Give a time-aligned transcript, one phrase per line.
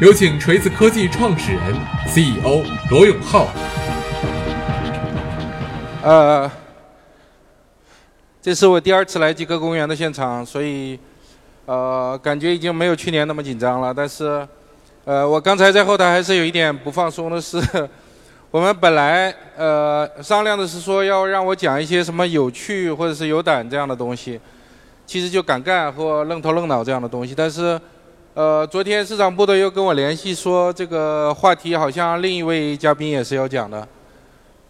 [0.00, 1.74] 有请锤子科技创始人、
[2.06, 3.48] CEO 罗永浩。
[6.04, 6.48] 呃，
[8.40, 10.96] 这是我第二次来极客公园的现场，所以
[11.66, 13.92] 呃，感觉已经没有去年那么紧张了。
[13.92, 14.46] 但是，
[15.04, 17.60] 呃，我刚才在后台还是有一点不放松的是，
[18.52, 24.40] 我们本来呃商量的是说要让我讲一些什么有趣或者是有胆这样的东西。
[25.04, 27.80] 其实就敢干或愣头愣脑这样的东西，但是，
[28.38, 33.84] 呃，昨天市场部的又跟我联系说，这个话题好像另一位嘉宾也是要讲的，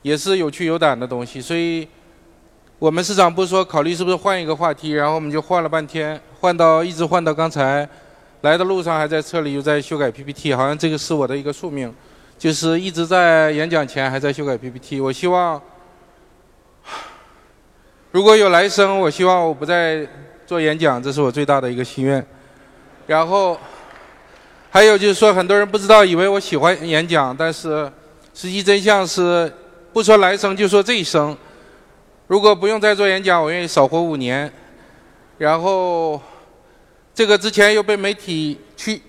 [0.01, 1.87] 也是有趣有胆的东西，所以，
[2.79, 7.87] 我们市场部说考虑是不是换一个话题，然后我们就换了半天，换到一直换到刚才，
[8.41, 11.95] 来的路上还在车里又在修改 PPT，好像这个是我的一个宿命，
[12.39, 15.61] 就是一直在演讲前还在修改 PPT，我希望，
[18.13, 20.09] 如果有来生，我希望我不再。
[20.47, 22.27] 做演讲，这是我最大的一个心愿。
[23.09, 23.59] 然后，
[24.69, 27.91] 还有就是说，很多人不知道，以为我喜欢演讲，但是
[28.35, 29.51] 实际真相是，
[29.95, 31.35] 不说来生，就说这一生，
[32.27, 34.53] 如果不用再做演讲，我愿意少活五年。
[35.39, 36.21] 然后，
[37.15, 39.01] 这个之前又被媒体去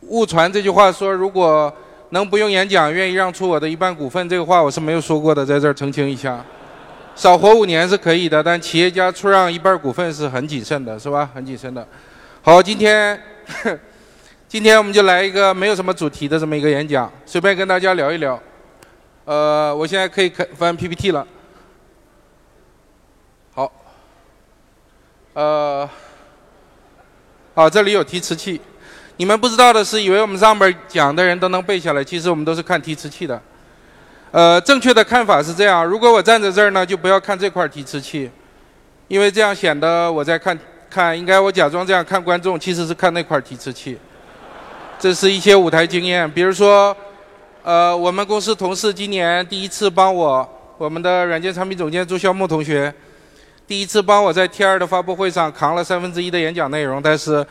[0.00, 1.72] 误传这句话，说如果
[2.08, 6.44] 能不用演讲，愿意让出我的一半股份，这个话我是没有说过的，在这儿澄清一下。
[7.14, 11.30] 少活五年是可以的，但企业家出让一半股份是很谨慎的，是吧？
[11.32, 11.86] 很谨慎的。
[12.42, 13.22] 好，今天
[14.48, 18.40] 今天我们就来一个没有什么主题的这么一个演讲，随便跟大家聊一聊。
[19.26, 21.26] 呃，我现在可以开翻 PPT 了。
[23.52, 23.70] 好，
[25.34, 25.86] 呃，
[27.54, 28.58] 好，这里有提词器。
[29.18, 33.38] 你们不知道的是，以为我们上面讲的人都能背下来，其实我们都是看提词器的。
[34.30, 38.30] 呃，正确的看法是这样：如果我站在这儿呢，就不要看这块提词器，
[39.08, 40.58] 因为这样显得我在看
[40.90, 41.16] 看。
[41.18, 43.96] 应该我假装这样看观众，其实是看那块提词器。
[44.98, 46.94] 这是一些舞台经验，比如说，
[47.62, 50.46] 呃，我们公司同事今年第一次帮我，
[50.76, 52.92] 我们的软件产品总监朱孝木同学，
[53.66, 57.46] 第一次帮我在 T 二的发布会上扛了三分之一的演讲内容，但是。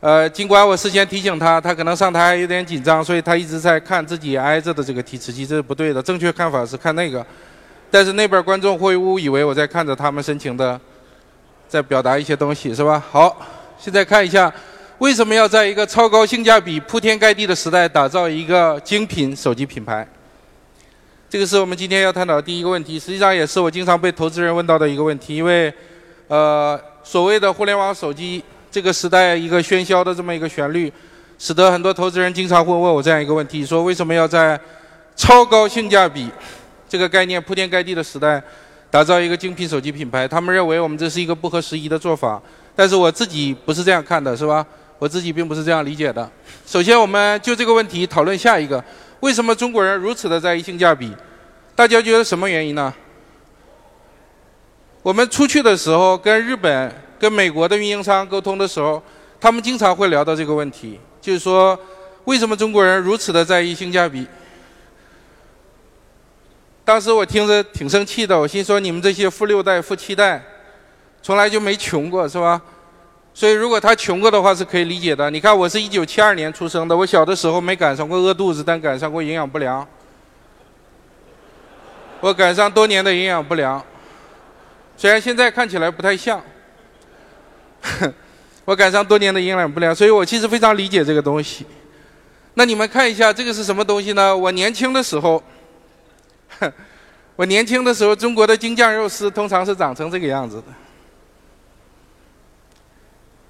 [0.00, 6.00] 呃，尽管我事先提醒他，他可能上台有点紧张，所以他一直在看自己挨着的这个提词器，这是不对的。
[6.00, 7.26] 正确看法是看那个，
[7.90, 10.80] 但是那边观众会误以为我在看着他们深情的
[11.68, 13.02] 在表达一些东西，是吧？
[13.10, 13.36] 好，
[13.78, 14.52] 现在看一下，
[14.98, 20.06] 为什么要在一个超高性价比、铺天盖地的时代打造一个精品手机品牌？
[21.28, 25.72] 这个是我们今天要探讨的第一个问题，实际上也是我经常被投资人问到的一个问题，因为
[26.28, 28.42] 呃，所谓的互联网手机。
[28.70, 30.92] 这个时代一个喧嚣的这么一个旋律，
[31.38, 34.60] 使得很多投资人经常会问我这样一个问题：说为什么要在
[35.16, 36.30] 超高性价比
[36.86, 38.40] 这个概念铺天盖地的时代
[38.90, 40.26] 打造一个精品手机品牌？
[40.26, 42.40] 他们认为我们这是一个不合时宜的做法，
[42.74, 44.64] 但是我自己不是这样看的，是吧？
[44.98, 46.28] 我自己并不是这样理解的。
[46.66, 48.82] 首先，我们就这个问题讨论下一个：
[49.20, 51.12] 为什么中国人如此的在意性价比？
[51.74, 52.92] 大家觉得什么原因呢？
[55.02, 56.92] 我们出去的时候跟日本。
[57.20, 59.02] 跟美国的运营商沟通的时候，
[59.40, 61.76] 他们经常会聊到这个问题，就是说，
[62.26, 64.24] 为什么中国人如此的在意性价比？
[66.88, 70.42] 当时我听着挺生气的，我心说你们这些富六代、富七代，
[71.20, 72.58] 从来就没穷过，是吧？
[73.34, 75.30] 所以如果他穷过的话是可以理解的。
[75.30, 79.86] 你看，我是一九七二年出生的，我小的时候没赶上过饿肚子，但赶上过营养不良。
[82.20, 83.84] 我赶上多年的营养不良，
[84.96, 86.42] 虽然现在看起来不太像。
[88.64, 91.66] 我赶上多年的营养不良，所以我其实非常理解这个东西。
[92.54, 94.34] 那你们看一下，这个是什么东西呢？
[94.34, 95.42] 我年轻的时候，
[97.36, 100.64] 我年轻的时候，中国的京酱肉丝通常是长成这个样子的。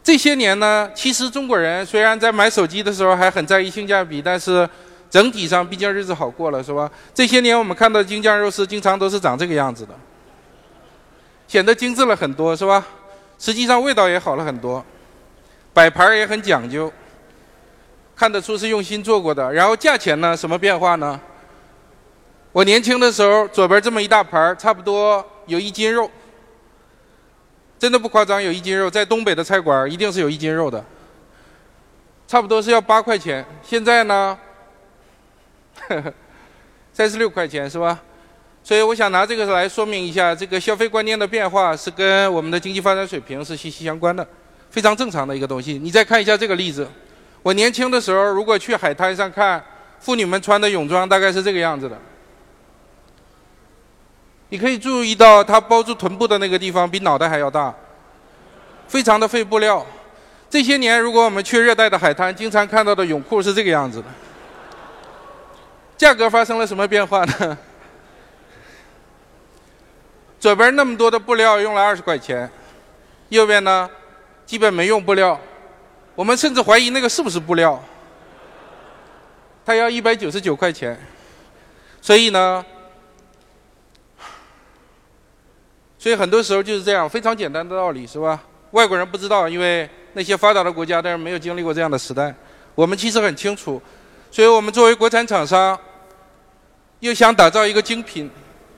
[0.03, 4.69] 这些年呢，其实中国人虽然在买手机的时候还很在意性价比，但是
[5.11, 6.91] 整体上毕竟日子好过了，是吧？
[7.15, 9.95] 这些年我们看到京酱肉丝经常都是长这个样子的，
[11.47, 12.87] 显得精致了很多，是吧？
[13.39, 14.85] 实际上味道也好了很多，
[15.73, 16.91] 摆盘也很讲究，
[18.17, 19.53] 看得出是用心做过的。
[19.53, 21.21] 然后价钱呢，什么变化呢？
[22.53, 26.11] 我年轻的时候，左边这么一大盘差不多有一斤肉，
[27.79, 30.85] 真的不夸张，有一斤肉，在东北的菜馆一定是有一斤肉的，
[32.27, 33.45] 差不多是要八块钱。
[33.63, 34.37] 现在呢，
[36.93, 38.01] 三十六块钱是吧？
[38.65, 44.27] 所以我想拿这个来说明一下，这个消费观念的变化是跟我们的经济发展水平是息息相关的，
[44.71, 45.79] 非常正常的一个东西。
[45.79, 46.89] 你再看一下这个例子，
[47.43, 49.63] 我年轻的时候如果去海滩上看，
[50.01, 51.99] 妇女们穿的泳装大概是这个样子的。
[54.51, 57.75] 你可以注意到它包住臀部的那个地方比脑袋还要大，
[58.87, 59.85] 非常的费布料。
[60.49, 64.07] 这些年，如果我们去热带的海滩，经常看到的泳裤是这个样子的。
[65.99, 67.59] 价格发生了什么变化呢？
[70.41, 72.49] 左边那么多的布料用了二十块钱，
[73.29, 73.91] 右边呢，
[74.47, 75.39] 基本没用布料。
[76.15, 77.83] 我们甚至怀疑那个是不是布料。
[79.67, 80.99] 它要一百九十九块钱，
[82.01, 82.65] 所以呢，
[85.99, 88.41] 所以很多时候就是这样，非常简单的道理，是吧？
[88.71, 92.35] 外国人不知道，因为那些发达的国家但是没有经历过这样的时代。
[92.75, 93.83] 我们其实很清楚，
[94.31, 95.79] 所以我们作为国产厂商，
[97.01, 98.31] 又想打造一个精品。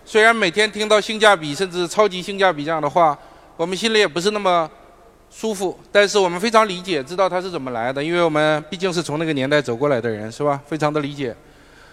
[0.04, 3.16] 虽然每天听到性价比甚至超级性价比这样的话，
[3.56, 4.68] 我们心里也不是那么。
[5.32, 10.60] 舒服，但是我们非常理解，知道它是怎么来的，因为我们毕竟是从那个年代走过来的人，是吧？
[10.66, 11.32] 非常的理解。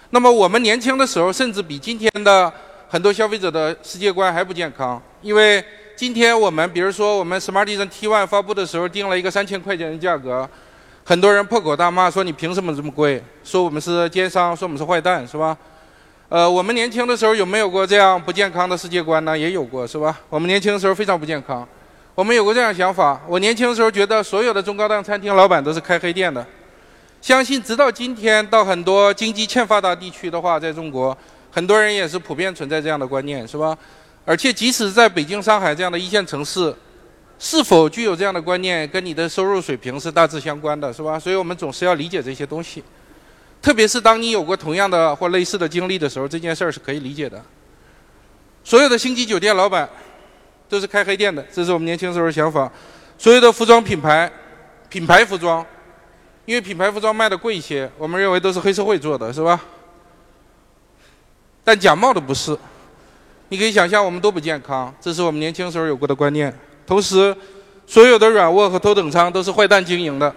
[0.09, 2.51] 那么我们年轻的时候，甚至比今天的
[2.89, 5.63] 很多消费者的世界观还不健康，因为
[5.95, 10.47] 今天我们，比如说我们 Smartisan T1 发布的时候定了一个三千块钱的价格，
[11.03, 13.21] 很多人破口大骂说你凭什么这么贵？
[13.43, 15.57] 说我们是奸商，说我们是坏蛋，是吧？
[16.29, 19.37] 呃，我们年轻的时候有没有过这样不健康的世界观呢？
[19.37, 20.19] 也有过，是吧？
[20.29, 21.67] 我们年轻的时候非常不健康。
[22.13, 26.45] 我们有过这样想法，我年轻的时候觉得所有的中高档餐厅老板都是开黑店的。
[27.21, 31.17] 相信直到今天，到很多经济欠发达地区的话，在中国，
[31.49, 33.75] 很多人也是普遍存在这样的观念，是吧？
[34.27, 36.75] 而且即使在北京、上海这样的一线城市，
[37.39, 41.17] 是否具有这样的观念，跟你的收入水平是大致相关的，是吧？
[41.17, 42.83] 所以我们总是要理解这些东西。
[43.61, 47.41] 特别是当你有过同样的或类似的经历的时候，这件事儿是可以理解的。
[48.65, 49.89] 所有的星级酒店老板。
[50.69, 52.69] 都是开黑店的，这是我们年轻时候的想法。
[53.17, 54.29] 所有的服装品牌，
[54.89, 55.65] 品牌服装，
[56.43, 59.57] 因为品牌服装卖的贵一些，我们认为都是黑社会做的，是吧？
[61.63, 62.51] 但假冒的不是。
[63.49, 66.53] 你可以想象，我们都不健康，这是我们年轻时候有过的观念。
[66.85, 67.35] 同时，
[67.85, 70.33] 所有的软卧和头等舱都是坏蛋经营的。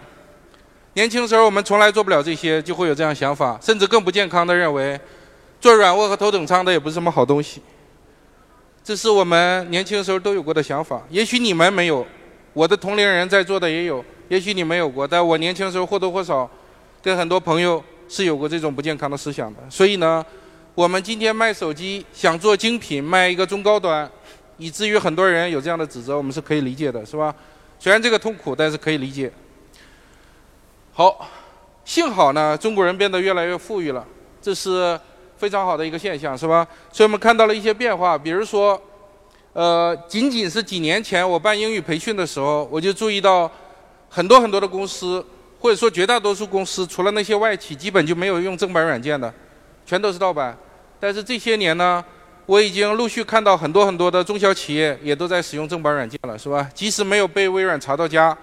[0.95, 4.99] 年轻时候我们从来做不了这些，就会有这样想法，甚至更不健康的认为，
[5.61, 7.63] 做软卧和头等舱的也不是什么好东西。
[8.83, 12.05] 这是我们年轻时候都有过的想法，也许你们没有，
[12.53, 16.49] 我的同龄人在座的也有，也许你没有过，但我年轻时候或多或少
[17.03, 19.61] 跟很多朋友是有过这种不健康的思想的。
[19.69, 20.25] 所以呢，
[20.75, 24.11] 我们今天卖手机想做精品，卖一个中高端，
[24.57, 27.35] 以至于很多人有这样的指责，我们是可以理解的，是吧？
[27.79, 29.33] 虽然这个痛苦，但是可以理解。
[30.93, 31.29] 好，
[31.85, 34.07] 幸好呢，中国人变得越来越富裕了，
[34.41, 34.99] 这是。
[35.41, 36.69] 非常好的一个现象，是吧？
[36.93, 38.79] 所以我们看到了一些变化，比如说，
[39.55, 43.51] 呃，仅仅是几年前我办英语培训的时候，我就注意到
[44.11, 45.25] 很多很多的公司，
[45.59, 49.33] 或者说绝大多数公司，除了那些外企，基本就没有用正版软件的，
[49.91, 50.57] 全都是盗版。
[51.01, 52.05] 但是这些年呢，
[52.47, 56.71] 我已经陆续看到很多很多的中小企业也都在使用正版软件了，是吧？
[56.73, 58.37] 即使没有被微软查到家，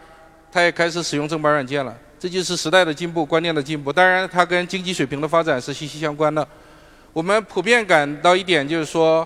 [0.51, 1.97] 他也开始使用正版软件了。
[2.19, 3.93] 这就是时代的进步，观念的进步。
[3.93, 6.45] 当然，它跟经济水平的发展是息息相关的。
[7.13, 9.25] 我们普遍感到一点，就是说，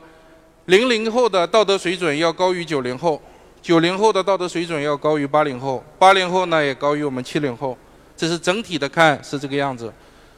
[0.65, 3.19] 零零后的道德水准要高于九零后，
[3.63, 7.75] 九零后的道德水准要高于八零后，八零后呢也高于我们七零后，
[8.15, 9.91] 这是整体的看是这个样子。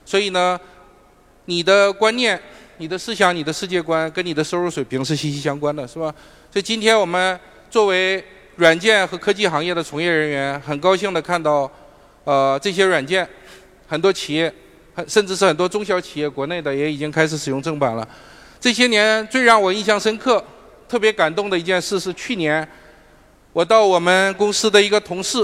[0.05, 0.59] 所以呢，
[1.45, 2.39] 你的观念、
[2.77, 6.13] 你的思想、你的世界观跟你的收入水平是息息相关的，是吧？
[6.51, 7.39] 所以今天我们
[7.69, 8.23] 作为
[8.55, 11.71] 软件和科技行业的从业人员，很高兴的看到，
[12.23, 13.27] 呃，这些软件，
[13.87, 14.53] 很多企业。
[15.07, 18.07] 甚至是很多中小企业，国内的也已经开始使用正版了。
[18.59, 20.45] 这些年最让我印象深刻、
[20.87, 22.67] 特别感动的一件事是，去年
[23.53, 25.43] 我到我们公司的一个同事，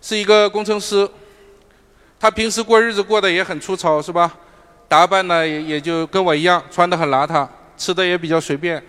[0.00, 1.06] 是一个工程师，
[2.20, 4.30] 他平时过日子过得也很粗糙，是吧？
[4.86, 7.48] 打扮呢也也就跟我一样，穿得很邋遢，
[7.78, 8.82] 吃的也比较随便，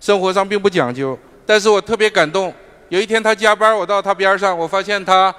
[0.00, 1.18] 生活上并不讲究。
[1.44, 2.54] 但是我特别感动，
[2.88, 5.34] 有一天他加班，我到他边上，我发现他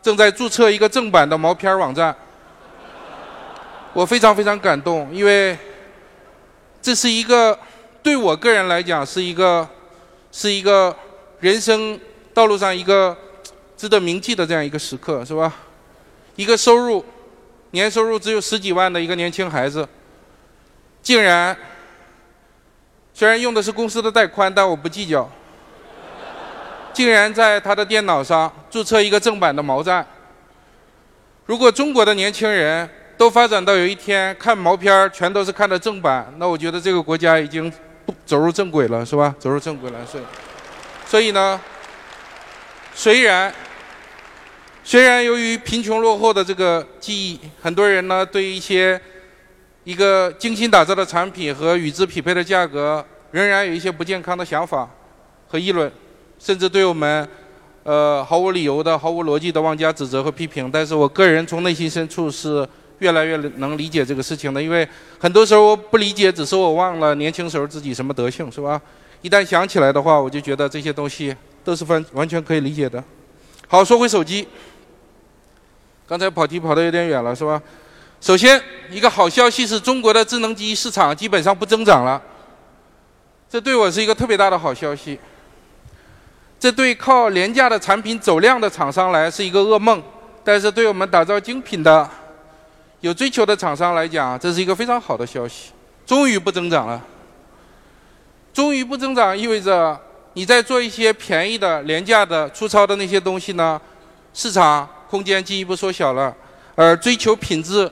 [0.00, 2.14] 正在注册一个正版的毛片网站。
[3.92, 5.58] 我非常非常感动，因为
[6.80, 7.58] 这是一个
[8.02, 9.68] 对我个人来讲是一个
[10.30, 10.94] 是一个
[11.40, 11.98] 人生
[12.32, 13.16] 道路上一个
[13.76, 15.52] 值得铭记的这样一个时刻，是吧？
[16.36, 17.04] 一个收入
[17.72, 19.88] 年收入只有十几万的一个年轻孩子，
[21.02, 21.56] 竟然
[23.12, 25.30] 虽然用的是公司的带宽，但我不计较，
[26.92, 30.06] 竟然在他的电脑上注册一个正版的毛站。
[31.44, 37.72] 如果中国的年轻人，都发展到有一天看毛片儿全都是看的正版，那我觉得这个国家已经
[38.24, 39.34] 走入正轨了，是吧？
[39.38, 40.24] 走入正轨了，所以，
[41.06, 41.60] 所以呢，
[42.94, 43.52] 虽然
[44.84, 49.00] 虽然由于贫穷落后的这个记忆，很多人呢对一些
[49.84, 54.90] 一个精心打造的产品和与之匹配的价格，仍然有一些不健康的想法
[55.48, 55.90] 和议论，
[56.38, 57.26] 甚至对我们
[57.84, 60.68] 呃，毫无理由的、毫无逻辑的妄加指责和批评。
[60.70, 64.86] 但是我个人从内心深处是越来越能理解这个事情的，因为
[65.18, 68.80] 很多时候不理解，只是我忘了年轻时候自己什么德性，是吧？
[69.20, 73.02] 一旦想起来的话，我就觉得这些东西都是完完全可以理解的。
[73.68, 74.46] 好，说回手机，
[76.12, 77.58] 刚才跑题跑得有点远了，是吧？
[78.20, 82.20] 首先，一个好消息是中国的智能机市场基本上不增长了，
[83.48, 85.18] 这对我是一个特别大的好消息。
[86.60, 90.02] 这对靠廉价的产品走量的厂商来是一个噩梦，
[90.44, 92.06] 但是对我们打造精品的、
[93.00, 95.70] 有追求的厂商来讲，这是一个非常好的消息。
[96.04, 97.02] 终于不增长了，
[98.52, 99.98] 终于不增长意味着。
[100.34, 103.80] 你在做一些便宜的、廉价的、粗糙的那些东西呢？
[104.34, 106.34] 市场空间进一步缩小了，
[106.74, 107.90] 而追求品质、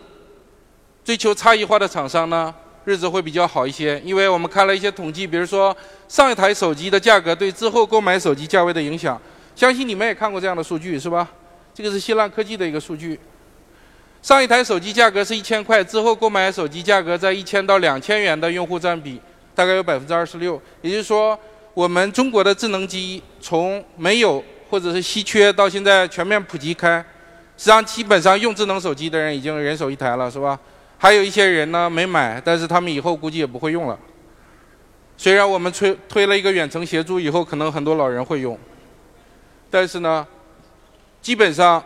[1.05, 2.55] 追求差异化的厂商呢，
[2.87, 4.01] 日子会比较好一些。
[4.03, 5.77] 因为我们看了一些统计，比如说
[6.09, 9.21] 上一台手机的价格对之后购买手机价位的影响，
[9.55, 11.29] 相信你们也看过这样的数据，是吧？
[11.75, 13.21] 这个是新浪科技的一个数据。
[14.23, 19.21] 上一台手机价格是一千块，之后购买手机价格在一千到两千元的用户占比
[19.55, 21.39] 大概有百分之二十六，也就是说。
[21.73, 26.99] 我们中国的智能机从没有或者是稀缺到现在全面普及开，
[27.57, 30.57] 实际上基本上用智能手机的人已经人手一台了，是吧？
[30.97, 33.99] 还有一些人呢没买，但是他们以后估计也不会用了。
[35.17, 38.57] 虽然我们推推了一个远程协助，以后可能很多老人会用，
[39.69, 40.27] 但是呢，
[41.21, 41.83] 基本上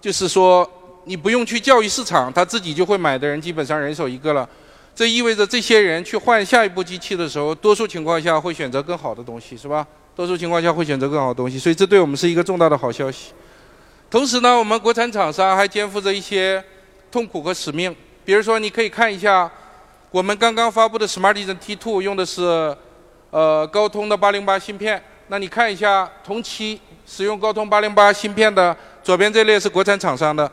[0.00, 0.68] 就是说
[1.04, 4.48] 你不用去教育市场，他自己就会买的人基本上人手一个了。
[4.94, 9.86] 这意味着这些人去换下一部机器的时候，多数情况下会选择更好的东西，是吧？
[10.14, 13.32] 多数情况下会选择更好的东西，所以这对我们是一个重大的好消息。
[14.10, 16.62] 同时呢，我们国产厂商还肩负着一些
[17.10, 17.94] 痛苦和使命。
[18.24, 19.50] 比如说，你可以看一下
[20.10, 22.76] 我们刚刚发布的 Smartisan T2 用的是
[23.30, 25.02] 呃高通的808芯片。
[25.28, 30.50] 那你看一下同期使用高通808芯片的左边这列是国产厂商的，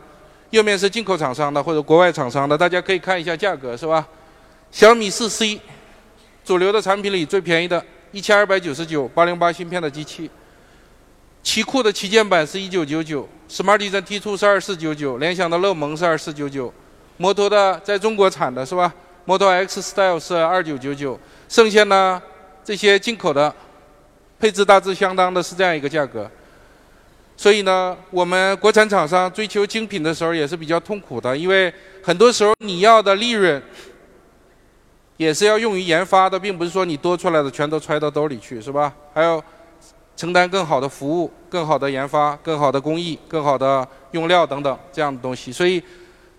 [0.51, 4.07] 右面是进口厂商的或者国外厂商的，大家可以看一下价格，是吧？
[4.71, 5.59] 小米四 C，
[6.45, 10.29] 主流的产品里最便宜的，一千二百九十九，八零八芯片的机器。
[11.41, 16.73] 奇酷的旗舰版是一九九九，Smartisan T2 是二四九九，联想的乐檬是二四九九，
[17.17, 18.93] 摩托的在中国产的是吧？
[19.25, 22.21] 摩托 X Style 是二九九九，剩下呢
[22.63, 23.53] 这些进口的，
[24.39, 26.29] 配置大致相当的是这样一个价格。
[27.37, 31.73] 所以呢，我们国产厂商追求精品的时候也是比较痛苦的，因为
[32.03, 33.61] 很多时候你要的利润。
[35.19, 38.93] 也是要用于研发的，并不是说你多出来的全都揣到兜里去，是吧？
[39.13, 39.43] 还要
[40.15, 45.51] 承担更好的服务、更好的研发、更好的工艺、更好的用料等等这样的东西。
[45.51, 45.83] 所以，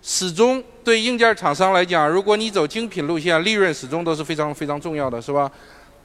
[0.01, 5.51] 始终对硬件厂商来讲，如果你走精品路线，利润始终都是非常非常重要的，是吧？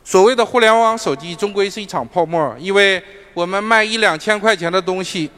[0.05, 3.03] 所谓的互联网手机终归是一场泡沫，因为
[3.33, 5.31] 我们卖一两千块钱的东西，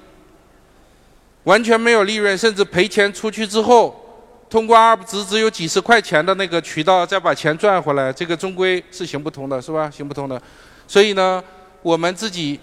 [1.45, 4.05] 完全没有利润，甚至赔钱出去之后。
[4.51, 9.91] 通过 UP 值只有几十块钱的那个渠道再把钱赚回来，这个终归是行不通的，是吧？
[9.91, 10.41] 行不通的。
[10.87, 11.43] 所以呢，
[11.83, 12.59] 我们自己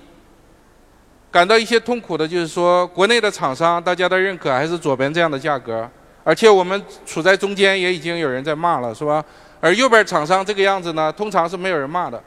[1.30, 5.88] 感到一些痛苦的就是说，国内的厂商大家的认可还是左边这样的价格，
[6.24, 9.24] 而且我们处在中间，也已经有人在骂了，是吧？
[9.62, 12.20] 而右边厂商这个样子呢，通常是没有人骂的。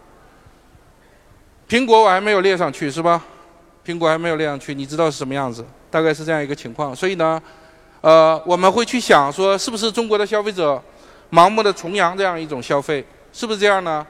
[1.69, 3.25] 苹果我还没有列上去，是吧？
[3.85, 5.67] 苹果还没有列上去，你知道是什么样子？
[5.91, 6.95] 大概是这样一个情况。
[6.95, 7.43] 所以呢。
[8.01, 10.81] 呃，我们会去想说，是不是中国的消费者
[11.31, 14.07] 盲目的崇洋这样一种消费，是不是这样呢？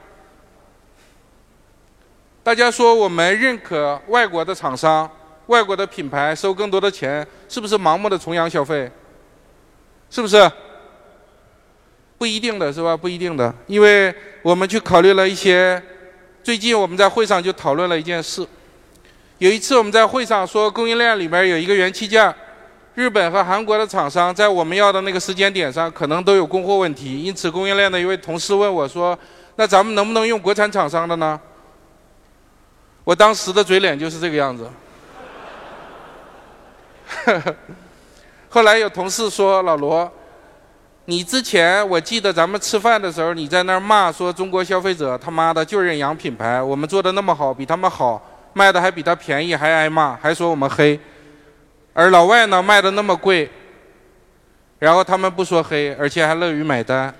[2.43, 5.09] 大家说我们认可外国的厂商、
[5.47, 8.89] 外国的品牌收更多的钱，是不是盲目的崇洋消费？
[10.09, 10.49] 是不是？
[12.17, 12.95] 不一定的是吧？
[12.95, 15.81] 不一定的，因为我们去考虑了一些。
[16.43, 18.45] 最近我们在会上就讨论了一件事。
[19.39, 22.33] 有一次我们在会上说，供应链里面有一个元器件。
[22.99, 29.17] 日本和韩国的厂商在我们要的那个时间点上可能都有供货问题，因此供应链的一位同事问我说
[29.55, 31.39] ：“那咱们能不能用国产厂商的呢？”
[33.05, 34.69] 我当时的嘴脸就是这个样子。
[38.49, 40.11] 后来有同事说：“老罗，
[41.05, 50.99] 你之前我记得咱们吃饭的时候，你在那儿骂说中国消费者他妈的就认洋品牌，我们做的那么好，比他们好，卖的还比他便宜，还挨骂，还说我们黑。”
[51.99, 53.51] 而老外呢卖的那么贵，
[54.79, 57.13] 然后他们不说黑，而且还乐于买单，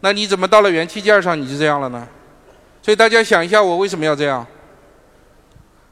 [0.00, 2.04] 那你怎么到了元器件上你就这样了呢？
[2.82, 4.44] 所以大家想一下，我为什么要这样？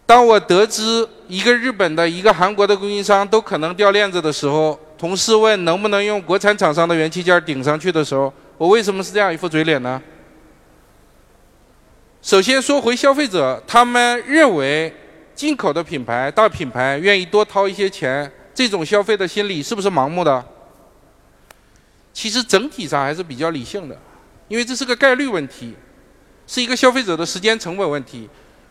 [0.06, 10.02] 当我得知一个日本的、一个韩国的供应商都可能掉链子的时候，同事问能不能用国产厂商的元器件顶上去的时候，我为什么是这样一副嘴脸呢？
[12.20, 14.92] 首先说回消费者，他们认为。
[15.36, 20.44] 进口的品牌、大品牌愿意多掏一些钱，这种消费的心理是不是盲目的？
[22.12, 23.96] 其实整体上还是比较理性的，
[24.48, 25.76] 因为这是个概率问题，
[26.46, 28.26] 是一个消费者的时间成本问题。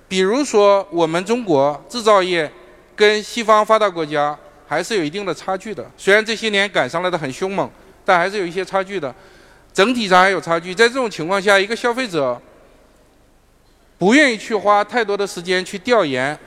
[0.07, 2.51] 比如说，我们中国制造业
[2.95, 5.85] 跟西方发达国家还是有一定的差距的。
[5.95, 7.69] 虽然这些年赶上来的很凶猛，
[8.03, 9.13] 但还是有一些差距的。
[9.71, 10.73] 整体上还有差距。
[10.73, 12.41] 在这种情况下，一个消费者
[13.97, 16.37] 不愿意去花太多的时间去调研、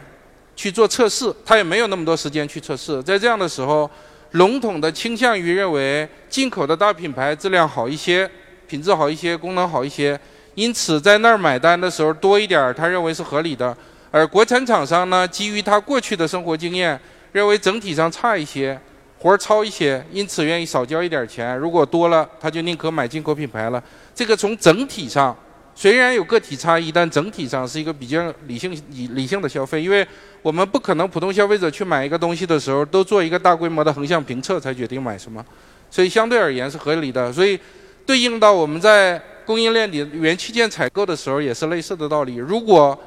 [0.59, 3.01] 去做测试，他也没有那么多时间去测试。
[3.05, 3.89] 在这样的时候，
[4.33, 8.29] 笼统的倾向于认为进口的大品牌质量好一些、
[8.67, 10.19] 品质好一些、功能好一些。
[10.57, 13.73] 因此，在那儿买单的时候多一点儿，他认为是合理的；
[14.11, 17.01] 而国产厂商呢，基于他过去的生活经验，
[17.31, 18.77] 认为整体上差一些，
[19.21, 21.57] 活儿糙一些，因此愿意少交一点儿钱。
[21.57, 23.81] 如果多了，他就宁可买进口品牌了。
[24.13, 25.37] 这个从整体上
[25.73, 30.05] 虽然有个体差异，但整体上是一个比较理性、理理性的消费，因为
[30.49, 35.45] 我们不可能普通消费者去买一个东西的时候都做一个大规模的横向评测才决定买什么，
[35.91, 37.31] 所以相对而言是合理的。
[37.31, 37.61] 所以
[38.07, 39.21] 对应到我们在。
[39.49, 42.35] 供应链里元器件采购的时候也是类似的道理。
[42.35, 42.99] 如果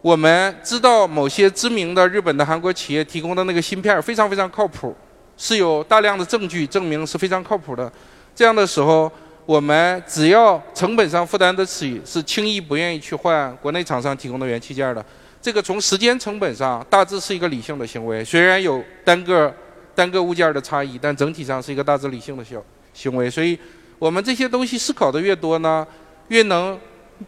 [0.00, 4.96] 我们知道某些知名的日本的韩国企业提供的那个芯片非常非常靠谱，
[5.36, 7.92] 是有大量的证据证明是非常靠谱的，
[8.34, 9.12] 这样的时候，
[9.44, 15.04] 我们只要成本上负担得起，是轻易不愿意去换国内厂商提供的元器件的。
[15.44, 19.54] 这个从时间成本上大致是一个理性的行为，虽然有单个
[19.94, 22.58] 单个物件的差异，但整体上是一个大致理性的行
[22.94, 23.28] 行为。
[23.28, 23.58] 所以。
[23.96, 25.86] 我们这些东西思考的越多呢，
[26.28, 26.78] 越能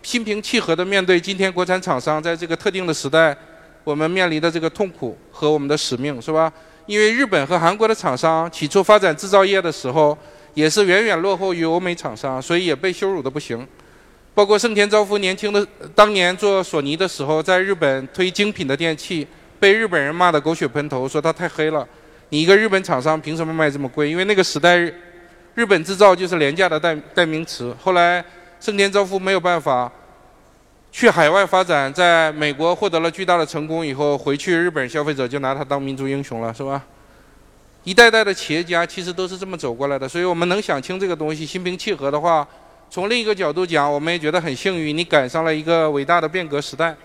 [0.02, 3.34] 心平气和地面对今天国产厂商在这个特定的时代，
[3.84, 6.52] 我们面临的这个痛苦和我们的使命，是吧？
[6.84, 10.18] 因为日本和韩国的厂商起初发展制造业的时候，
[10.54, 13.66] 也是远远落后于欧美厂商，所以也被羞辱的不行。
[14.36, 19.26] 包括盛田昭夫年轻的当年做索尼的时候，在日本推精品的电器，
[19.58, 21.88] 被日本人骂得狗血喷头，说他太黑了。
[22.28, 24.10] 你一个日本厂商凭什么卖这么贵？
[24.10, 24.92] 因为那个时代。
[25.56, 27.74] 日本制造就是廉价的代代名词。
[27.82, 28.22] 后来
[28.60, 29.90] 盛田昭夫没有办法
[30.92, 36.84] 去海外发展，在美国获得了巨大的成功以后，回去日本消费者就拿他当民族英雄了，是吧？
[37.84, 42.46] 一代代的企业家其实都是这么走过来的，所以我们能想清这个东西，心平气和的话，
[42.88, 46.96] 从另一个角度讲，我们也觉得很幸运，你赶上了一个伟大的变革时代，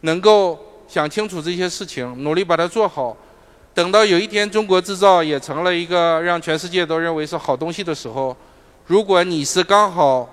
[0.00, 3.16] 能够想清楚这些事情，努力把它做好。
[3.74, 8.36] 等到有一天中国制造也成了一个让全世界都认为是好东西的时候，
[8.86, 10.28] 如果你是刚好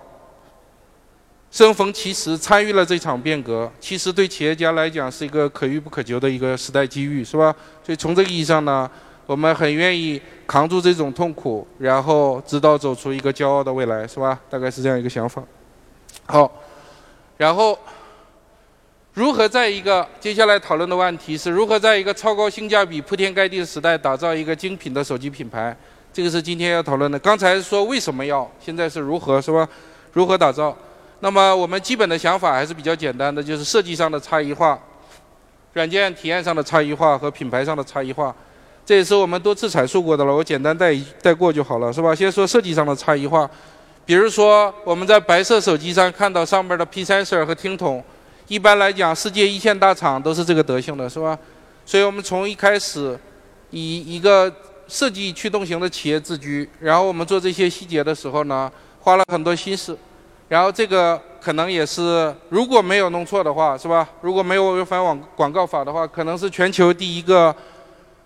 [1.49, 7.53] 生逢其时参与了这场变革，其实对企业家来讲是一个可遇不可求的一个时代机遇，是吧？
[7.83, 8.89] 所以从这个意义上呢，
[9.25, 14.39] 我们很愿意扛住这种痛苦，然后直到走出一个骄傲的未来，是吧？
[14.49, 15.43] 大概是这样一个想法。
[16.25, 16.51] 好，
[17.37, 17.77] 然后。
[19.13, 25.75] 如何在一个接下来讨论的问题是如何在一个超高性价比、铺天盖地的时代打造一个精品的手机品牌？
[26.13, 27.19] 这个是今天要讨论的。
[27.19, 29.67] 刚才说为什么要，现在是如何，是吧？
[30.13, 30.73] 如何打造？
[31.19, 34.79] 那么我们基本的想法还是比较简单的，就是设计上的差异化、
[35.73, 38.33] 软件体验上的差异化和品牌上的差异化。
[38.91, 42.13] 这也是我们多次阐述过的了，我简单带一带过就好了，是吧？
[42.13, 43.49] 先说设计上的差异化，
[44.05, 48.03] 比如说我们在白色手机上看到上面的 P sensor 和听筒。
[48.49, 51.39] 一般来讲，世界一线大厂都是这个德行的，是吧？
[51.85, 53.17] 所以我们从一开始
[53.69, 54.53] 以一个
[54.89, 59.97] 设计驱动型的企业自居，然后我们做这些细节的时候呢，花了很多心思。
[60.49, 64.09] 然后这个可能也是，如果没有弄错的话，是吧？
[64.19, 67.55] 如果没有违反网广告法的话，可能是全球第一个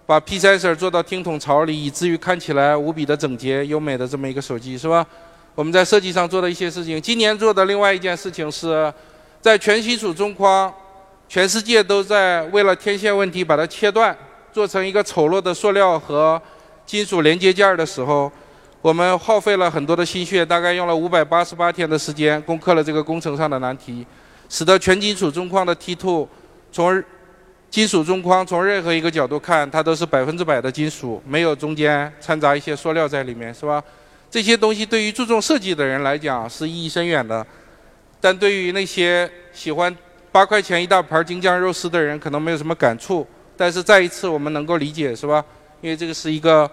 [0.06, 5.06] 把 P sensor 做到听筒槽里，以至于看起来无比的整洁优美的这么一个手机，是吧？
[5.54, 7.02] 我们在设计上做的一些事情。
[7.02, 8.94] 今年做的另外一件事情是。
[9.42, 10.74] 在全金属中框，
[11.30, 14.18] 全世界都在为了天线问题把它切断，
[14.52, 16.42] 做成一个丑陋的塑料和
[16.84, 18.32] 金属连接件的时候，
[18.82, 24.04] 我们耗费了很多的心血，大概用了五百八十八天的时间，攻克了这个工程上的难题，
[24.50, 26.28] 使得全金属中框的 T2
[26.72, 27.06] 从而
[27.76, 33.84] 金属中框从任何一个角度看，它都是百分之百的金属，没有中间掺杂一些塑料在里面，是吧？
[34.32, 37.46] 这些东西对于注重设计的人来讲是意义深远的。
[38.22, 39.94] 但对于那些喜欢
[40.32, 43.28] 八块钱一大盘京酱肉丝的人，可能没有什么感触。
[43.58, 45.44] 但是再一次，我们能够理解，是吧？
[45.82, 46.72] 因为这个是一个，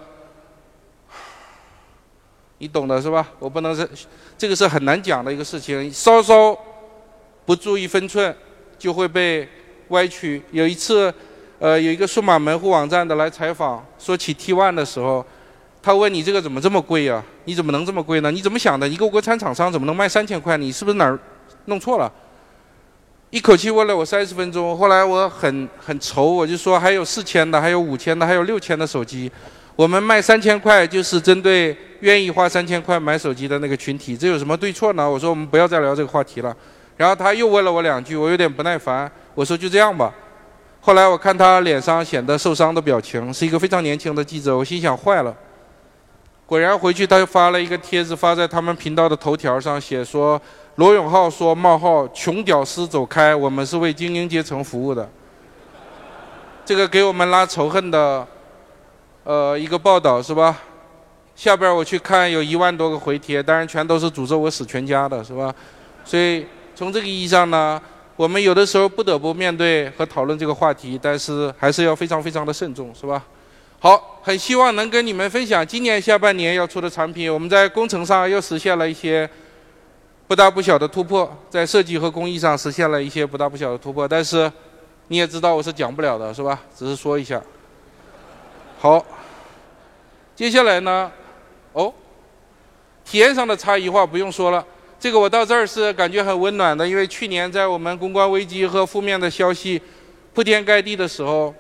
[2.59, 3.29] 你懂的是吧？
[3.41, 3.89] 我不能是，
[4.39, 6.57] 这个是很难讲的一个事情，稍稍
[7.45, 8.33] 不注意分寸，
[8.79, 9.49] 就会被
[9.93, 10.43] 歪曲。
[10.51, 11.15] 有一次，
[11.61, 15.25] 呃，有一个数码门户网站的来采访，说起 T1 的时候。
[15.85, 17.21] 他问你这个怎么这么贵呀？
[17.45, 18.31] 你怎么能这么贵呢？
[18.31, 18.89] 你怎么想的？
[18.89, 20.57] 一个国产厂商怎么能卖三千块？
[20.57, 21.19] 你是不是哪儿
[21.65, 22.09] 弄错了？
[23.31, 24.79] 一口气问了我三十分钟。
[24.79, 29.29] 后来我很很愁，我就说还有四千的，还有五千的，还有六千的手机。
[29.75, 34.17] 我们卖三千块，就是针对愿意花三千块买手机的那个群体。
[34.17, 35.11] 这有什么对错呢？
[35.11, 36.57] 我说我们不要再聊这个话题了。
[36.97, 39.11] 然后他又问了我两句，我有点不耐烦。
[39.35, 40.13] 我说就这样吧。
[40.81, 44.57] 后来我看他脸上显得受伤的表情，是一个非常年轻的记者。
[44.57, 45.35] 我心想坏了。
[46.45, 50.41] 果然回去他又发了一个帖子发在他们频道的头条上，写说
[50.75, 55.09] 罗永浩说冒号穷屌丝走开，我们是为精英阶层服务的。
[56.65, 58.27] 这个给我们拉仇恨的，
[59.25, 60.59] 呃，一个报道是吧？
[61.35, 65.55] 下边我去看有一万多个回帖，当然全都是诅咒我死全家的是吧？
[66.05, 67.81] 所以从这个意义上呢，
[68.17, 73.25] 我们有的时候不得不面对和讨论这个话题，但是还是要非常非常的慎重是吧？
[73.79, 77.33] 好，很希望能跟你们分享今年下半年要出的产品。
[77.33, 79.29] 我们在工程上又实现了一些
[80.29, 84.07] 不大不小的突破，在设计和工艺上实现了一些不大不小的突破。
[84.07, 84.51] 但是
[85.09, 86.61] 你也知道我是讲不了的，是吧？
[86.77, 87.43] 只是说一下。
[88.79, 89.05] 好，
[90.37, 91.11] 接下来呢？
[91.73, 91.93] 哦，
[93.05, 94.65] 体验上的差异化不用说了，
[95.03, 99.83] 这个我到这儿是感觉很温暖的，因为去年在我们公关危机和负面的消息
[100.33, 101.53] 铺天盖地的时候。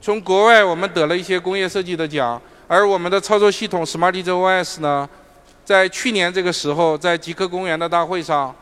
[0.00, 5.08] 从国外我们得了一些工业设计的奖，而我们的操作系统 SmartEdgeOS 呢，
[5.64, 8.54] 在去年这个时候在极客公园的大会上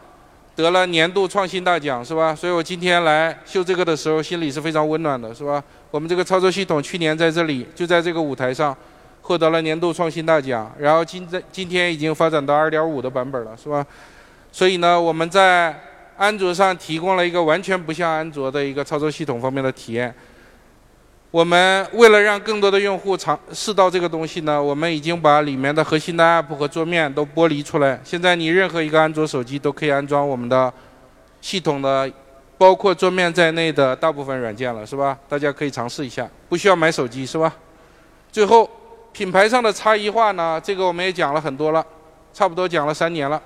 [0.55, 2.35] 得了年度创新大奖，是吧？
[2.35, 5.63] 所以我今天来秀这个的时候，心里是非常温暖的，是吧？
[5.91, 8.75] 我们这个操作系统去年在这里就在这个舞台上
[9.21, 13.87] 获得了年度创新大奖，然后今在今天已经发展到2.5的版本了，是吧？
[14.57, 15.79] 所以呢，我们在
[16.17, 20.15] 安卓上提供了一个完全不像安卓的一个操作系统方面的体验。
[21.31, 28.01] 我们为了让更多的用户尝试到这个东西呢，我们已经把里面的核心的 App 和桌面都剥离出来。
[28.03, 30.73] 现在你任何一个安卓手机都可以安装我们的
[31.43, 32.11] 系统的，
[32.57, 35.19] 包括桌面在内的大部分软件了，是吧？
[35.29, 37.55] 大家可以尝试一下，不需要买手机，是吧？
[38.33, 38.67] 最后，
[39.13, 41.85] 品牌上的差异化呢，这个我们也讲了很多了，
[42.33, 43.39] 差不多讲了三年了。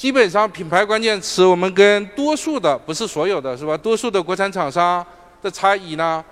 [0.00, 3.76] 基本上品牌关键词，我们跟多数的不是所有的是吧？
[3.76, 5.04] 多数的国产厂商
[5.42, 6.24] 的差异呢？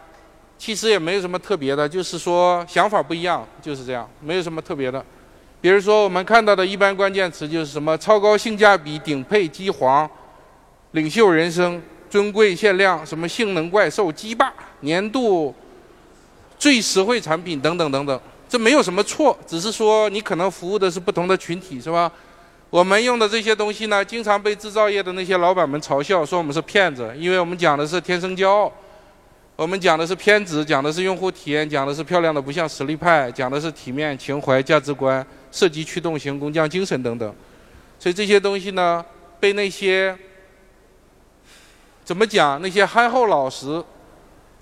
[0.57, 5.05] 其实也没有什么特别的，就是说想法不一样，就是这样，没有什么特别的。
[5.61, 10.09] 比如说我们看到的一般关键词就是什么超高性价比、顶配机皇、
[10.93, 14.51] 领袖人生、尊贵限量、什么性能怪兽、机霸、
[14.81, 15.55] 年度
[16.59, 18.19] 最实惠产品等等等等。
[18.49, 22.11] 这没有什么错，只是说你可能服务的是不同的群体，是吧？
[22.71, 28.73] 我们用的这些东西呢，经常被制造业的那些老板们嘲笑，说我们是骗子，因为我们讲的是天生骄傲。
[29.57, 37.35] 我们讲的是偏执，讲的是用户体验，讲的是漂亮的不像实力派，讲的是体面、情怀、价值观、设计驱动型工匠精神等等。
[37.99, 39.05] 所以这些东西呢，
[39.41, 40.17] 被那些
[42.05, 42.63] 怎么讲？
[42.63, 43.83] 那些憨厚老实、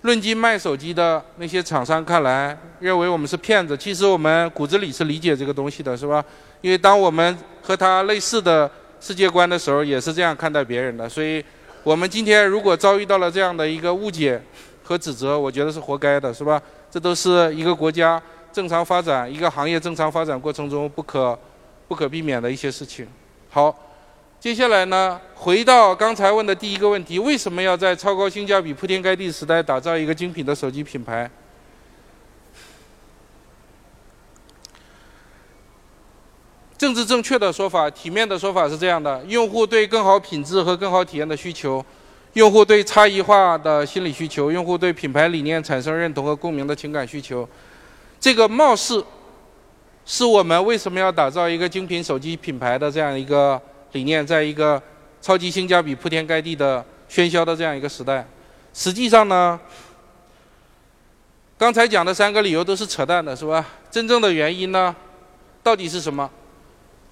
[0.01, 3.77] 论斤卖手机的那些厂商看来，认为我们是骗子。
[3.77, 6.25] 其实我们骨子里是理解这个东西的，是吧？
[6.63, 11.09] 因为当我们和他类似的世界观的时候，也是这样看待别人的。
[11.09, 11.45] 所以，
[11.83, 14.41] 我们今天如果遭遇到了这样的一个误解，
[14.85, 16.63] 和指责，我觉得是活该的，是吧？
[16.89, 21.37] 这都是一个国家正常发展、一个行业正常发展过程中不可
[21.89, 23.05] 不可避免的一些事情。
[23.51, 23.77] 好，
[24.39, 31.29] 接下来呢，回到刚才问的第一个问题：为什么要在超高性价比、铺天盖地时代打造一个精品的手机品牌？
[36.87, 41.85] 政治正确的说法、体面的说法是这样的：用户对更好品质和更好体验的需求。
[42.35, 47.49] 用户对差异化的心理需求，用户对品牌理念产生认同和共鸣的情感需求，
[48.21, 49.05] 这个貌似
[50.05, 54.81] 是我们为什么要打造一个精品手机品牌的这样一个理念，在一个
[55.21, 58.25] 超级性价比铺天盖地的喧嚣的这样一个时代。
[58.73, 59.59] 实际上呢，
[61.59, 63.67] 刚才讲的三个理由都是扯淡的，是吧？
[63.91, 64.95] 真正的原因呢，
[65.65, 66.31] 到底是什么？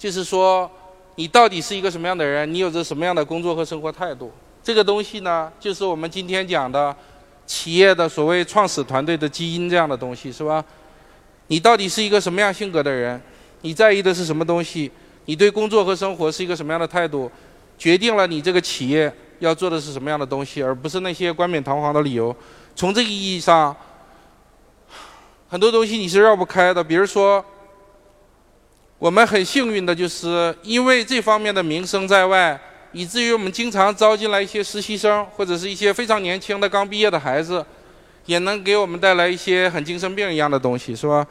[0.05, 0.71] 就是说，
[1.15, 2.53] 你到底是一个什么样的人？
[2.53, 4.31] 你有着什么样的工作和生活态度？
[4.63, 6.95] 这个东西呢，就是我们今天讲的
[7.47, 10.63] 企业的所谓创始团队的基因这样的东西，是吧？
[11.47, 13.19] 你到底是一个什么样性格的人？
[13.63, 14.93] 你在意的是什么东西？
[15.25, 17.33] 你对工作和生活是一个什么样的态度？
[17.79, 22.37] 决定了你这个企业要做的是什么样的东西，而不是那些冠冕堂皇的理由。
[22.77, 23.75] 从这个意义上，
[25.49, 26.85] 很多东西你是绕不开的。
[26.85, 27.43] 比如说，
[29.05, 32.59] 我们很幸运的就是因为这方面的名声在外。
[32.93, 37.63] 以至于我们经常招进来一些实习生，或者是一些非常年轻的刚毕业的孩子，
[38.25, 41.27] 也能给我们带来一些很精神病一样的东西，是吧？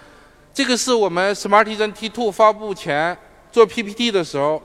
[0.54, 3.18] 这个是我们 Smartisan T2 发布前
[3.52, 4.62] 做 PPT 的时候，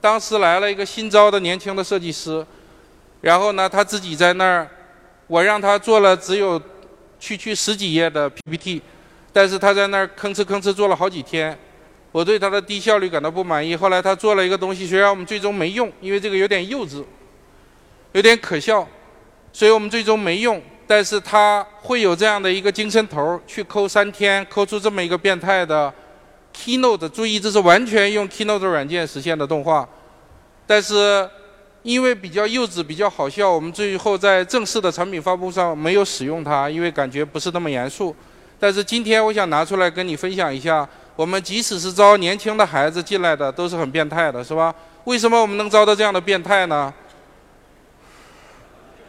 [0.00, 2.46] 当时来了一个新招的年轻的设计师，
[3.22, 4.68] 然后呢，他自己在那儿，
[5.26, 6.60] 我让他做了只有
[7.18, 8.82] 区区十几页的 PPT，
[9.32, 11.58] 但是他在那儿吭哧吭哧做了好几天，
[12.12, 13.74] 我对他的低效率感到不满意。
[13.74, 17.02] 后来他做了一个东西，虽然我们最终没用，因为这个有点幼稚，
[18.12, 18.86] 有点可笑，
[19.52, 20.62] 所以我们最终没用。
[20.86, 25.92] 但是他会有这样的一个精神头，去抠三天，抠出这么一个变态的
[26.54, 27.08] Keynote。
[27.08, 29.88] 注意，这是完全用 Keynote 软件实现的动画，
[30.66, 31.28] 但是。
[31.84, 38.14] 因为比较幼稚、比较好笑，我们最后在正式的产品发布上没有使用它，因为感觉不是那么严肃。
[38.56, 44.74] 但是今天我想拿出来跟你分享一下，我们即使是招年轻的孩子进来的，都是很变态的，是吧？
[45.04, 46.92] 为什么我们能招到这样的变态呢？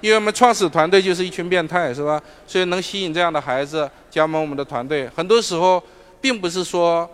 [0.01, 2.21] 因为我们创始团队就是一群变态，是吧？
[2.45, 5.09] 所以能吸引这样的孩子加盟我们的团队。
[5.15, 5.81] 很多时候，
[6.21, 7.09] 并不是说。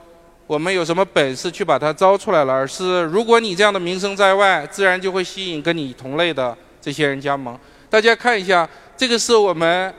[0.48, 2.52] 我们有什么本事去把他招出来了？
[2.52, 7.56] 而是如果你这样的名声在外，自然就会吸引跟你同类的这些人加盟。
[7.88, 9.94] 大家看一下，这个是我们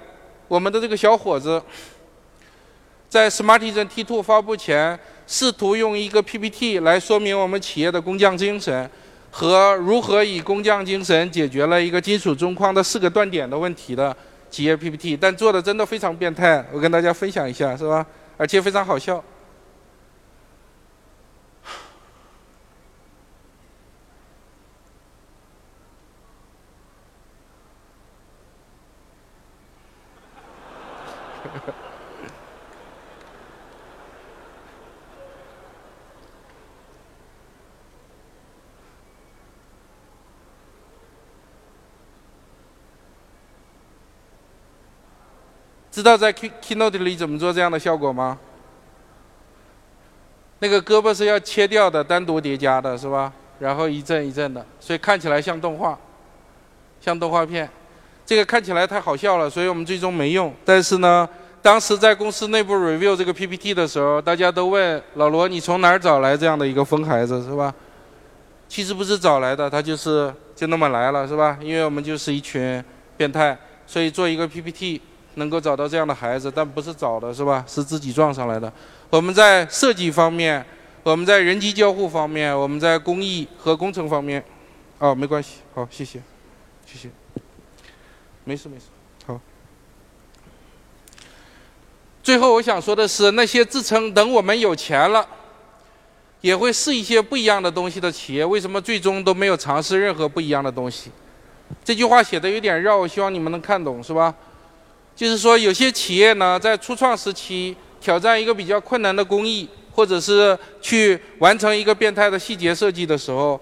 [0.48, 1.62] 我们的这个小伙子，
[3.10, 4.96] 在 Smartisan T2 发布前，
[5.26, 8.88] 试图用一个 PPT 来说明我们企业的工匠精神
[9.32, 14.16] 和如何以工匠精神解决了一个金属中框的四个断点的问题的
[14.48, 16.64] 企业 PPT，但做的真的非常变态。
[16.72, 18.06] 我跟大家分享一下，是吧？
[18.36, 19.22] 而且非常好笑。
[46.00, 48.38] 知道在 Key Keynote 里怎么做这样的效果吗？
[50.60, 53.30] 那个胳膊是要切掉的，单独叠加的是吧？
[53.58, 55.98] 然后一阵一阵的，所以看起来像动画，
[57.02, 57.68] 像动画片。
[58.24, 60.54] 这个看起来太好笑了，所以我们最终没用。
[60.64, 61.28] 但是呢，
[61.60, 67.74] 当时在公司内部 review 这个 PPT 的时候，大家都问老罗：“你从哪儿找来这样的一个疯孩子是吧？”
[68.68, 71.58] 其实不是找来的，他就是就那么来了是吧？
[71.60, 72.82] 因为我们就是一群
[73.18, 75.02] 变态，所以做一个 PPT。
[75.34, 77.64] 能够找到这样的孩子，但不是找的，是吧？
[77.66, 78.72] 是自己撞上来的。
[79.10, 80.64] 我们在设计方面，
[81.02, 84.44] 我们在人机交互方面，我们在工艺和工程方面，
[84.98, 86.20] 哦，没关系，好，谢谢，
[86.84, 87.10] 谢谢，
[88.44, 88.86] 没事没事，
[89.26, 89.40] 好。
[92.22, 95.26] 最后我想说的是，那些自称等我们有钱了，
[96.40, 101.10] 也会试一些不一样的东西的企业，为什么最终都没有尝试任何不一样的东西？
[101.84, 104.34] 这句话写的有点绕，我希望你们能看懂，是吧？
[105.20, 113.60] 就是说，有些企业呢，在初创时期挑战一个比较困难的工艺，或者是去完成一个变态的细节设计的时候，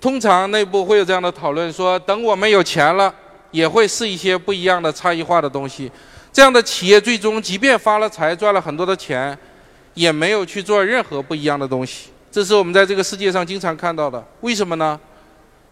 [0.00, 3.14] 通常内部会有这样的讨论：说等我们有钱了，
[3.50, 5.92] 也会试一些不一样的差异化的东西。
[6.32, 9.38] 这样的企业最终即便发了财，赚了很多的钱，
[9.92, 12.08] 也没有去做任何不一样的东西。
[12.32, 14.26] 这是我们在这个世界上经常看到的。
[14.40, 14.98] 为什么呢？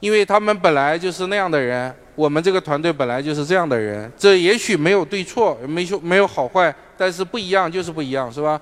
[0.05, 1.91] 因为他们本来就是那样的人。
[2.15, 8.61] 我们这个团队本来就是这样的人，这也许没有对错，没说没有好坏，但是不一样就是不一样，是吧？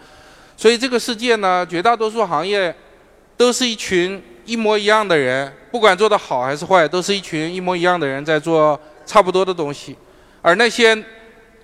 [0.56, 2.72] 所以这个世界呢，绝大多数行业
[3.36, 9.96] 都是一群一模一样的人，不管做的好还是坏，都是一群一模一样的人在做差不多的东西。
[10.40, 10.96] 而那些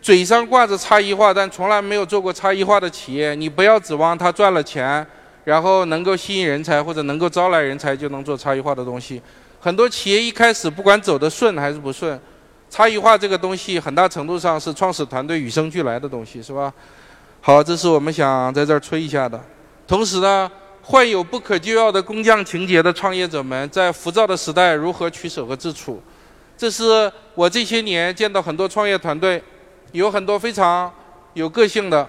[0.02, 5.06] 嘴上挂着差异化，但从来没有做过差异化的企业，你不要指望他赚了钱，
[5.44, 9.22] 然后能够吸引人才或者能够招来人才，就能做差异化的东西。
[9.60, 12.18] 很多企业一开始不管走得顺还是不顺，
[12.70, 16.72] 差异化这个东西很大程度上是创始团队与生俱来的东西，是吧？
[17.40, 19.40] 好，这是我们想在这儿吹一下的。
[19.86, 20.48] 同时呢，
[20.82, 26.00] 患有不可救药的工匠情节的创业者们，在浮躁的时代如何取舍和自处？
[26.56, 29.42] 这是我这些年见到很多创业团队，
[29.90, 30.92] 有很多非常
[31.34, 32.08] 有个性的，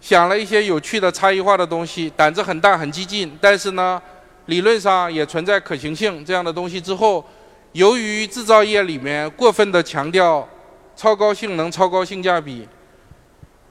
[0.00, 4.00] 想了一些有趣的差异化的东西，胆子很大很激进，但是呢。
[4.46, 6.80] 理论上也存在可行性这样的东西。
[6.80, 7.24] 之后，
[7.72, 10.48] 由于制造业里面过分的强调
[10.94, 12.68] 超高性能、超高性价比，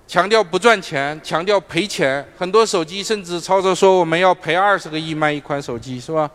[0.07, 6.29] 强调不赚钱、强调赔钱，很多手机甚至操作说我们要赔二十个亿卖一款手机，是吧？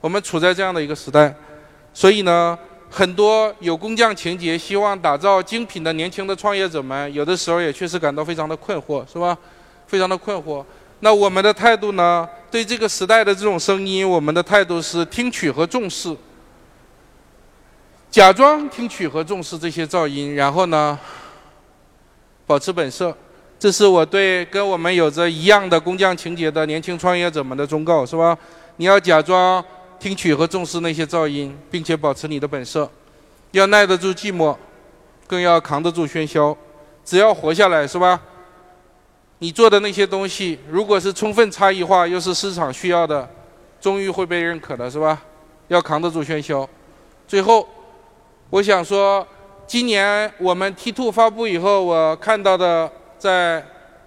[0.00, 1.32] 我们处在这样的一个时代，
[1.92, 2.58] 所以呢，
[2.90, 9.36] 很多有工匠情节、希望打造精品的年轻的创业者们，有的时候也确实感到非常的困惑，是吧？
[9.86, 10.64] 非常的困惑。
[11.04, 12.28] 那我们的态度呢？
[12.48, 16.16] 对这个时代的这种声音，我们的态度是听取和重视，
[18.08, 20.96] 假装听取和重视这些噪音，然后呢，
[22.46, 23.16] 保持本色。
[23.58, 28.38] 这是我对跟我们有着一样的工匠情节的年轻创业者们的忠告，是吧？
[28.76, 29.64] 你要假装
[29.98, 32.88] 听取和重视那些噪音，并且保持你的本色。
[33.50, 34.56] 要耐得住寂寞，
[35.26, 36.56] 更要扛得住喧嚣。
[37.04, 38.20] 只要活下来，是吧？
[39.42, 43.28] 你做的那些东西，如果是充分差异化，又是市场需要的，
[43.80, 45.20] 终于会被认可的，是吧？
[45.66, 46.64] 要扛得住喧嚣。
[47.26, 47.68] 最后，
[48.50, 49.26] 我想说，
[49.66, 53.66] 今年我们 T2 发布以后，我看到的在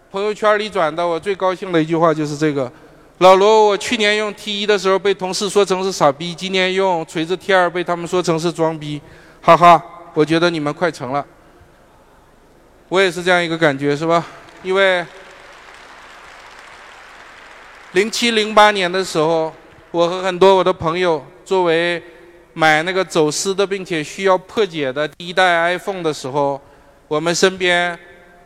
[0.09, 2.71] 朋友圈里转的，我最高兴的一句话就是这个：
[3.17, 9.01] 老罗，我去年用 T1 的时候被同事说成是傻逼，今年用锤子 T2 被他们说成是装逼，
[9.41, 9.83] 哈哈！
[10.13, 11.25] 我觉得你们快成了。
[12.87, 14.25] 我也是这样一个感觉，是吧？
[14.63, 15.05] 因为。
[17.95, 19.53] 零七零八年的时候，
[19.91, 22.03] 我和很多我的朋友作为
[22.51, 26.59] 买那个走私的，并且需要破解的第一代 iPhone 的时候，
[27.07, 27.97] 我们身边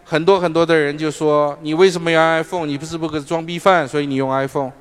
[0.06, 2.68] 很多很多的人就说：“你为什么要 iPhone？
[2.68, 4.72] 你不是不是装逼犯，所以你用 iPhone？”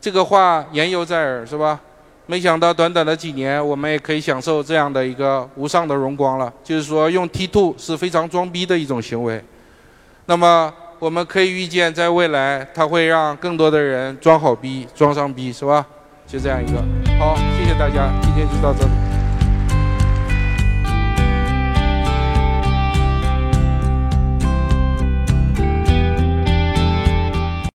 [0.00, 1.80] 这个话言犹在耳，是吧？
[2.26, 6.52] 没想到短短的几年，我们也可以享受这样的一个无上的荣光了。
[6.62, 9.44] 就是说，用 T2 是非常装逼的一种行为。
[10.26, 10.72] 那么。
[11.04, 15.84] 我们可以预见，在未来，它会让更多的人装好逼、装上逼，是吧？
[16.26, 16.78] 就这样一个。
[17.18, 19.03] 好，谢谢大家，今天就到这里。